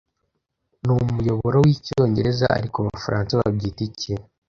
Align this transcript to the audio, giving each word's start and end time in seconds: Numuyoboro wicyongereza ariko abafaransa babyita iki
Numuyoboro 0.85 1.57
wicyongereza 1.65 2.45
ariko 2.57 2.75
abafaransa 2.79 3.39
babyita 3.41 3.81
iki 3.89 4.13